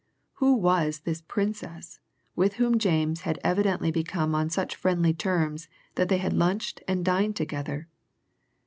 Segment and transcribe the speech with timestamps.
[0.41, 1.99] Who was this Princess
[2.35, 7.05] with whom James had evidently become on such friendly terms that they had lunched and
[7.05, 7.87] dined together?